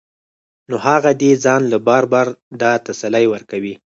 نو 0.69 0.75
هغه 0.87 1.11
دې 1.21 1.31
ځان 1.43 1.61
له 1.71 1.77
بار 1.87 2.03
بار 2.13 2.27
دا 2.61 2.71
تسلي 2.87 3.25
ورکوي 3.33 3.73